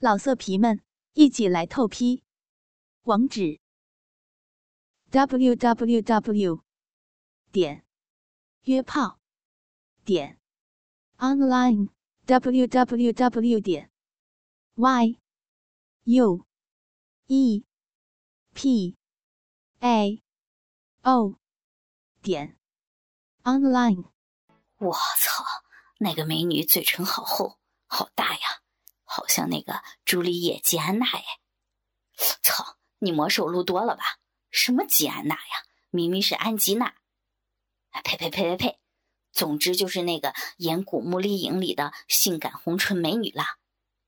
[0.00, 0.80] 老色皮们，
[1.14, 2.22] 一起来透批！
[3.02, 3.58] 网址
[5.10, 6.62] ：w w w
[7.50, 7.84] 点
[8.62, 9.18] 约炮
[10.04, 10.38] 点
[11.16, 11.88] online
[12.26, 13.90] w w w 点
[14.76, 15.18] y
[16.04, 16.46] u
[17.26, 17.64] e
[18.54, 18.96] p
[19.80, 20.22] a
[21.02, 21.40] o
[22.22, 22.56] 点
[23.42, 24.04] online。
[24.76, 25.44] 我操，
[25.98, 27.58] 那个美女嘴唇好厚，
[27.88, 28.62] 好大呀！
[29.10, 31.24] 好像那个朱丽叶·吉安娜哎，
[32.42, 32.76] 操！
[32.98, 34.18] 你魔手录多了吧？
[34.50, 35.64] 什么吉安娜呀？
[35.88, 36.94] 明明是安吉娜！
[38.04, 38.80] 呸呸呸呸呸！
[39.32, 43.56] 总之就是那个演《古墓丽影》里的性感红唇美女啦。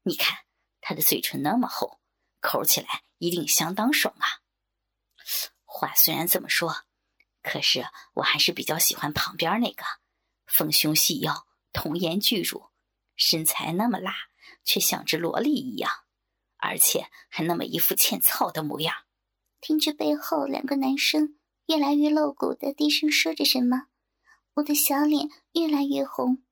[0.02, 0.41] 你看
[0.83, 2.01] 她的嘴唇那么厚，
[2.41, 4.45] 抠起来一定相当爽啊！
[5.64, 6.84] 话虽然这么说，
[7.42, 9.83] 可是我还是比较喜欢旁边那个，
[10.47, 12.70] 丰胸细腰，童颜巨乳，
[13.17, 14.30] 身材那么辣。
[14.70, 15.91] 却像只萝莉一样，
[16.59, 18.95] 而且还那么一副欠操的模样。
[19.61, 21.34] 听着背后两个男生
[21.67, 23.89] 越来越露骨的低声说着什么，
[24.55, 26.45] 我的小脸越来越红。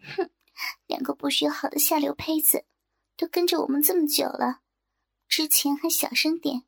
[0.00, 0.30] 哼，
[0.88, 2.64] 两个不学好的下流胚子，
[3.16, 4.62] 都跟着我们这么久了，
[5.28, 6.64] 之前还小声点，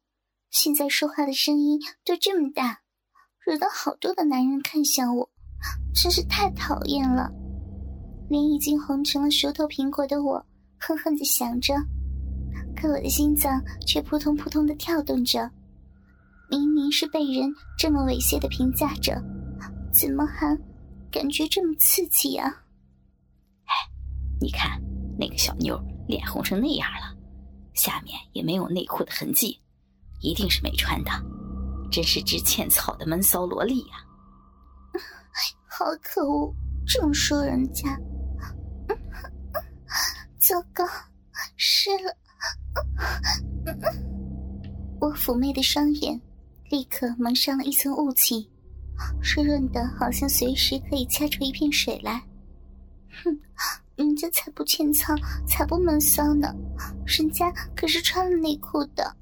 [0.51, 2.83] 现在说话的声音都这么大，
[3.41, 5.31] 惹到好多的男人看向我，
[6.01, 7.29] 真是太讨厌了。
[8.31, 10.47] 脸已经红成了熟透苹果的我。
[10.85, 11.73] 恨恨的想着，
[12.75, 15.49] 可我的心脏却扑通扑通的跳动着。
[16.51, 19.15] 明明是被人这么猥亵的评价着，
[19.93, 20.59] 怎么还
[21.11, 22.49] 感觉这么刺激啊？
[23.65, 23.73] 哎，
[24.41, 24.83] 你看
[25.17, 27.17] 那个小妞脸红成那样了，
[27.75, 29.63] 下面也没有内裤的痕迹，
[30.21, 31.11] 一定是没穿的，
[31.93, 33.97] 真是只欠操的闷骚萝莉呀！
[35.71, 36.53] 好可恶，
[36.85, 37.97] 这么说人家。
[40.43, 40.85] 糟糕，
[41.57, 42.13] 湿了！
[45.01, 46.21] 我妩媚的双眼
[46.69, 48.51] 立刻蒙上了一层雾气，
[49.23, 52.21] 湿润的好像随时可以掐出一片水来。
[53.23, 53.39] 哼，
[53.95, 55.15] 人家才不欠操，
[55.47, 56.53] 才不闷骚呢，
[57.07, 59.17] 人家可是穿了内裤的，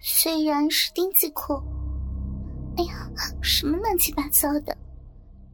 [0.00, 1.54] 虽然是丁字裤。
[2.76, 3.10] 哎呀，
[3.40, 4.76] 什么乱七八糟的！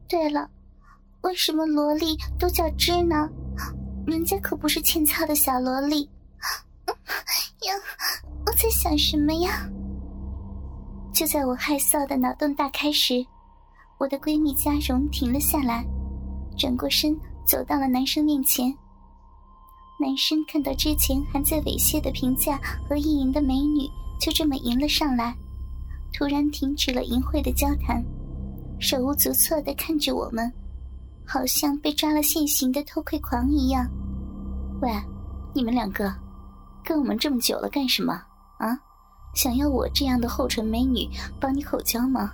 [0.09, 0.49] 对了，
[1.21, 3.29] 为什么萝莉都叫汁呢？
[4.05, 6.09] 人家可不是欠操的小萝莉，
[7.65, 7.73] 呀！
[8.45, 9.67] 我在想什么呀？
[11.11, 13.25] 就在我害臊的脑洞大开时，
[13.97, 15.83] 我的闺蜜嘉荣停了下来，
[16.57, 18.75] 转过身走到了男生面前。
[19.99, 23.89] 男生看到之前还在猥亵的评价和意淫的美女
[24.19, 25.35] 就这么迎了上来，
[26.13, 28.03] 突然停止了淫秽的交谈，
[28.79, 30.51] 手无足措的看着我们。
[31.27, 33.89] 好像被抓了现行的偷窥狂一样。
[34.81, 34.91] 喂，
[35.53, 36.13] 你们两个
[36.83, 38.13] 跟我们这么久了干什么
[38.59, 38.79] 啊？
[39.33, 41.09] 想要我这样的厚唇美女
[41.41, 42.33] 帮你口交吗？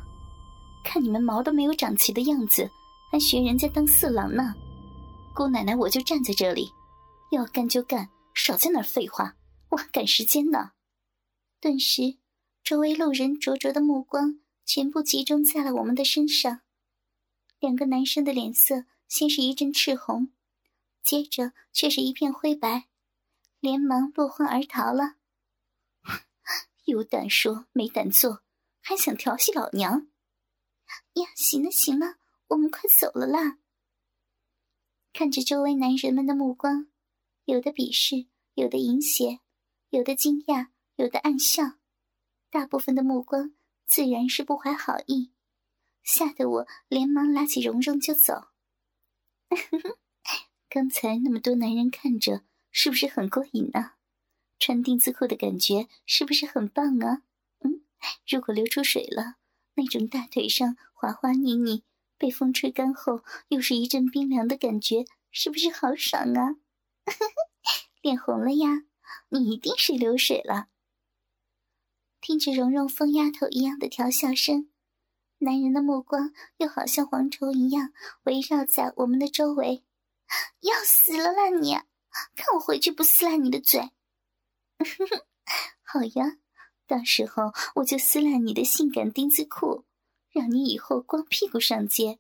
[0.84, 2.70] 看你们毛都没有长齐的样子，
[3.12, 4.54] 还学人家当色狼呢。
[5.34, 6.70] 姑奶奶，我就站在这里，
[7.32, 9.36] 要干就干，少在那儿废话，
[9.70, 10.72] 我还赶时间呢。
[11.60, 12.18] 顿时，
[12.64, 16.60] 周围路人灼灼的目光全部集中在了我们的身上。
[17.62, 20.32] 两个男生的脸色先是一阵赤红，
[21.04, 22.88] 接着却是一片灰白，
[23.60, 25.18] 连忙落荒而逃了。
[26.86, 28.42] 有胆说没胆做，
[28.82, 30.08] 还想调戏老娘？
[31.14, 32.16] 呀，行了行了，
[32.48, 33.60] 我们快走了啦！
[35.14, 36.88] 看着周围男人们的目光，
[37.46, 39.40] 有的鄙视，有的淫邪，
[39.92, 41.74] 有的惊讶，有的暗笑，
[42.50, 43.54] 大部分的目光
[43.86, 45.31] 自然是不怀好意。
[46.04, 48.48] 吓得我连忙拉起蓉蓉就走。
[50.70, 53.94] 刚才那么多男人看着，是不是很过瘾呢？
[54.58, 57.24] 穿丁字裤的感觉是不是很棒啊？
[57.60, 57.82] 嗯，
[58.28, 59.36] 如果流出水了，
[59.76, 61.84] 那种大腿上滑滑腻腻，
[62.18, 66.58] 被风吹干后又是一阵冰凉的感觉，是不是好爽啊？
[68.02, 68.86] 脸红了呀？
[69.30, 70.70] 你一定是流水了。
[72.22, 74.71] 听着蓉蓉疯丫头一样的调笑声。
[75.44, 77.94] 男人的目光又好像蝗虫一样
[78.24, 79.84] 围绕在我们的周围，
[80.60, 81.74] 要死了啦你！
[82.36, 83.92] 看我回去不撕烂你的嘴！
[85.82, 86.38] 好呀，
[86.86, 89.86] 到时候我就撕烂你的性感丁字裤，
[90.30, 92.20] 让你以后光屁股上街。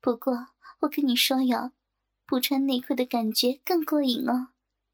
[0.00, 0.48] 不过
[0.80, 1.72] 我跟你说哟，
[2.24, 4.50] 不穿内裤的感觉更过瘾哦，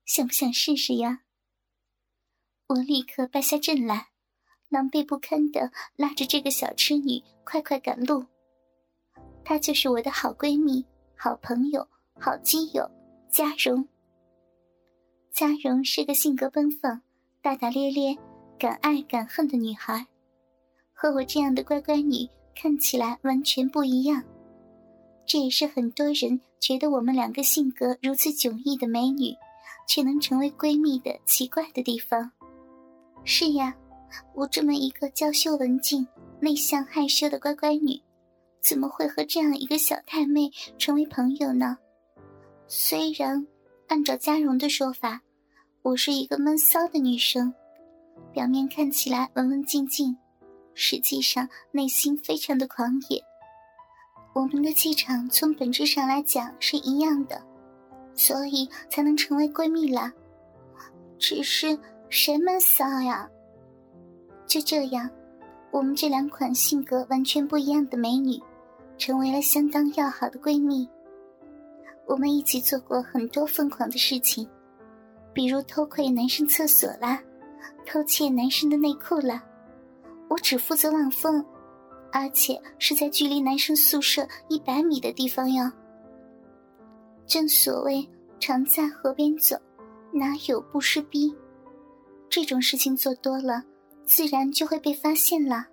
[0.07, 1.25] 想不想试试呀？
[2.69, 4.14] 我立刻败下阵来。
[4.75, 8.25] 狼狈不堪的拉着这个小痴女快快赶路。
[9.45, 10.85] 她就是我的好闺蜜、
[11.17, 11.87] 好朋友、
[12.19, 12.91] 好基友
[13.31, 13.87] 嘉荣。
[15.31, 17.01] 嘉荣是个性格奔放、
[17.41, 18.19] 大大咧咧、
[18.59, 20.05] 敢爱敢恨的女孩，
[20.93, 24.25] 和我这样的乖乖女看起来完全不一样。
[25.25, 29.35] 这也是很多人觉得我们两个性格如此迥异的美女，
[29.87, 32.31] 却能成为闺蜜的奇怪的地方。
[33.25, 33.75] 是呀，
[34.35, 36.07] 我这么一个娇羞文静、
[36.41, 38.01] 内向害羞的乖乖女，
[38.61, 41.79] 怎么会和这样一个小太妹成为朋友呢？
[42.67, 43.47] 虽然
[43.89, 45.21] 按照嘉荣的说法，
[45.83, 47.53] 我是一个闷骚的女生，
[48.33, 50.17] 表面看起来文文静静，
[50.75, 53.23] 实际上内心非常的狂野。
[54.35, 57.41] 我们的气场从本质上来讲是一样的，
[58.15, 60.13] 所以才能成为闺蜜啦。
[61.19, 61.79] 只是
[62.09, 63.29] 谁闷骚呀？
[64.47, 65.09] 就这样，
[65.71, 68.41] 我们这两款性格完全不一样的美女，
[68.99, 70.89] 成为了相当要好的闺蜜。
[72.07, 74.49] 我们一起做过很多疯狂的事情，
[75.33, 77.23] 比如偷窥男生厕所啦，
[77.87, 79.43] 偷窃男生的内裤啦。
[80.29, 81.45] 我只负责望风。
[82.17, 85.69] 而且是在距离男生宿舍一百米的地方哟。
[87.27, 88.09] 正所谓
[88.39, 89.57] 常在河边走，
[90.13, 91.35] 哪有不湿逼？
[92.31, 93.65] 这种事情做多了，
[94.07, 95.67] 自然就会被发现了。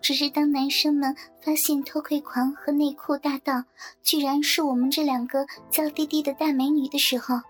[0.00, 3.64] 只是当男生们发现偷窥狂和内裤大盗
[4.02, 7.40] 居然是我们这两个娇滴滴的大美女的时候，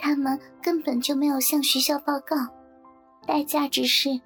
[0.00, 2.36] 他们根本就没有向学校报告，
[3.26, 4.20] 代价只是。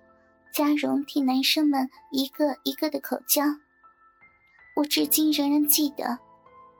[0.52, 3.42] 嘉荣替男生们一个一个的口交，
[4.76, 6.16] 我至今仍然记得，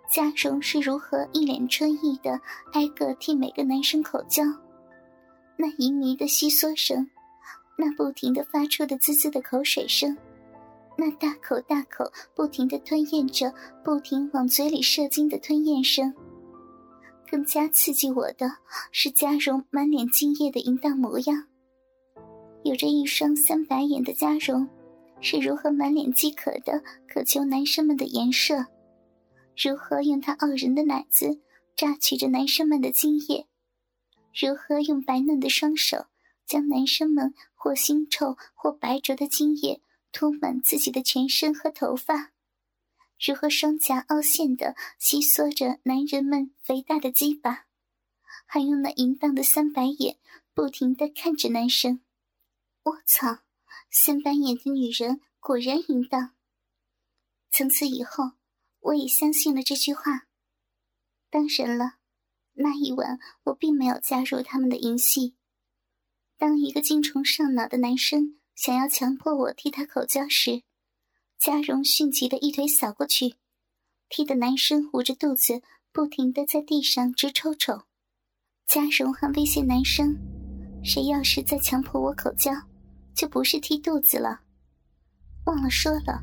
[0.09, 2.41] 嘉荣是如何一脸春意的
[2.73, 4.45] 挨个替每个男生口交，
[5.57, 7.11] 那淫迷的吸缩声，
[7.77, 10.17] 那不停的发出的滋滋的口水声，
[10.97, 13.53] 那大口大口不停的吞咽着，
[13.85, 16.15] 不停往嘴里射精的吞咽声，
[17.29, 18.49] 更加刺激我的
[18.93, 21.47] 是嘉荣满脸精液的淫荡模样。
[22.63, 24.69] 有着一双三白眼的嘉荣，
[25.21, 28.65] 是如何满脸饥渴的渴求男生们的颜射，
[29.57, 31.41] 如何用他傲人的奶子
[31.77, 33.47] 榨取着男生们的精液，
[34.33, 36.07] 如何用白嫩的双手
[36.47, 39.81] 将男生们或腥臭或白浊的精液
[40.13, 42.33] 涂满自己的全身和头发，
[43.19, 47.67] 如何双颊凹陷的吸缩着男人们肥大的鸡巴，
[48.47, 50.19] 还用那淫荡的三白眼
[50.53, 52.01] 不停的看着男生。
[52.83, 53.39] 我操！
[53.91, 56.35] 三白眼的女人果然淫荡。
[57.51, 58.33] 从此以后，
[58.81, 60.27] 我也相信了这句话。
[61.31, 61.95] 当然了，
[62.55, 65.37] 那一晚我并没有加入他们的淫戏。
[66.45, 70.61] 当一个精虫上脑的男生想要强迫我替他口交时，
[71.39, 73.37] 嘉荣迅疾的一腿扫过去，
[74.11, 77.85] 踢得男生捂着肚子，不停的在地上直抽抽。
[78.67, 80.19] 嘉荣还威胁男生
[80.85, 82.53] ：“谁要是再强迫我口交。”
[83.17, 84.43] 就不是踢肚子了，
[85.47, 86.23] 忘了说了，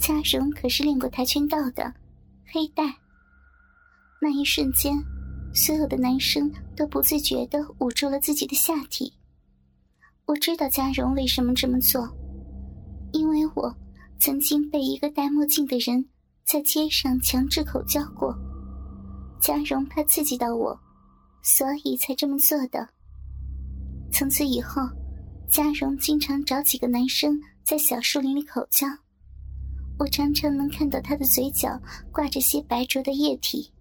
[0.00, 1.94] 嘉荣可是练过跆拳道的
[2.46, 2.82] 黑带。
[4.20, 5.00] 那一瞬间，
[5.54, 9.15] 所有的男生都不自觉地捂住了自己的下体。
[10.26, 12.08] 我知道嘉荣为什么这么做，
[13.12, 13.72] 因为我
[14.18, 16.04] 曾经被一个戴墨镜的人
[16.44, 18.36] 在街上强制口交过。
[19.40, 20.76] 嘉荣怕刺激到我，
[21.42, 22.88] 所以才这么做的。
[24.12, 24.82] 从此以后。
[25.48, 28.84] 嘉荣经常找几个男生在小树林里口交，
[29.96, 33.72] 我常常能看到他的嘴角挂着些白浊的液体。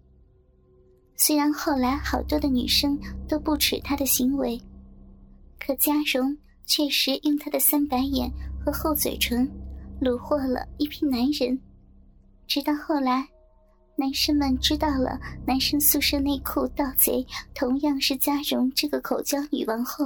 [1.15, 2.95] 虽然后来好多的女生
[3.27, 4.61] 都不耻他的行为，
[5.65, 8.31] 可嘉荣确实用他的三白眼
[8.63, 9.49] 和厚嘴唇
[9.99, 11.59] 虏获了一批男人。
[12.45, 13.27] 直到后来，
[13.95, 20.05] 男生们知道了男生宿舍内裤盗贼同样是嘉荣这个口交女王后。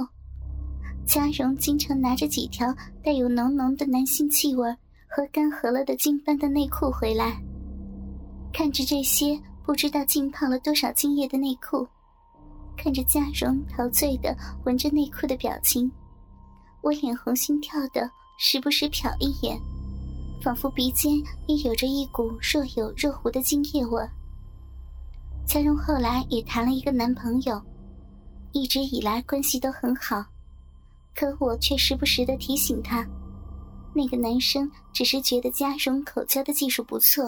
[1.06, 2.74] 嘉荣经常拿着几条
[3.04, 4.66] 带有浓浓的男性气味
[5.06, 7.38] 和干涸了的精斑的内裤回来，
[8.50, 11.86] 看着这些不知道浸泡了多少精液的内裤，
[12.82, 14.34] 看着嘉荣陶醉的
[14.64, 15.92] 闻着内裤的表情，
[16.80, 19.60] 我眼红心跳的，时不时瞟一眼，
[20.42, 21.12] 仿佛鼻尖
[21.46, 24.02] 也有着一股若有若无的精液味。
[25.46, 27.60] 嘉荣后来也谈了一个男朋友，
[28.52, 30.24] 一直以来关系都很好。
[31.14, 33.06] 可我却时不时的提醒他，
[33.94, 37.24] 那个男生只是觉得嘉荣口交的技术不错，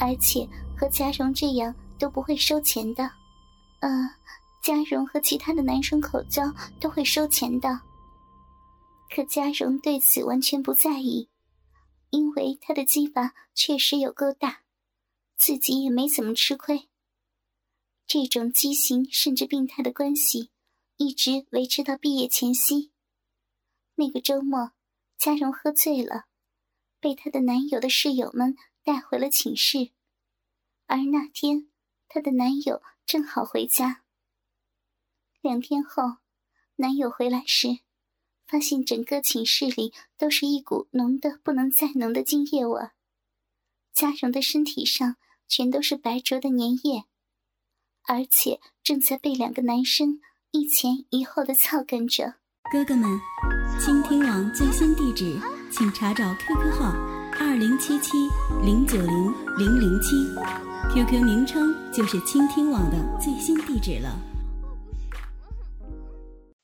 [0.00, 0.44] 而且
[0.76, 3.08] 和嘉荣这样都不会收钱的。
[3.78, 3.88] 呃，
[4.62, 7.80] 嘉荣和其他的男生口交都会收钱的。
[9.08, 11.28] 可嘉荣对此完全不在意，
[12.10, 14.62] 因为他的鸡巴确实有够大，
[15.36, 16.88] 自己也没怎么吃亏。
[18.06, 20.50] 这种畸形甚至病态的关系
[20.96, 22.92] 一直维持到毕业前夕。
[23.94, 24.72] 那个周末，
[25.16, 26.26] 嘉荣喝醉了，
[27.00, 29.90] 被她的男友的室友们带回了寝室。
[30.86, 31.68] 而那天，
[32.08, 34.02] 她的男友正好回家。
[35.42, 36.18] 两天后，
[36.76, 37.78] 男友回来时，
[38.46, 42.90] 发现整个寝室里都是一股浓的不能再浓的精液味。
[43.92, 45.16] 嘉荣的身体上
[45.48, 47.04] 全都是白灼的粘液。
[48.04, 50.20] 而且正在被两个男生
[50.50, 52.34] 一前一后的操干着。
[52.72, 53.08] 哥哥们，
[53.78, 55.38] 倾听网最新地址，
[55.70, 56.92] 请查找 QQ 号
[57.38, 58.28] 二零七七
[58.64, 60.16] 零九零零零七
[60.92, 64.29] ，QQ 名称就是倾听网的最新地址了。